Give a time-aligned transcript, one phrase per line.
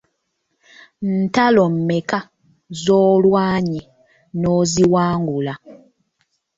[1.27, 2.19] Ntalo meka
[2.81, 3.81] z’olwanye
[4.39, 5.53] n’oziwangula?